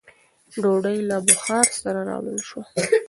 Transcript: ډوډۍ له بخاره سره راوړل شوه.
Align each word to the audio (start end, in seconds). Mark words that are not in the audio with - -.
ډوډۍ 0.61 0.97
له 1.09 1.17
بخاره 1.27 1.71
سره 1.81 1.99
راوړل 2.09 2.39
شوه. 2.49 2.63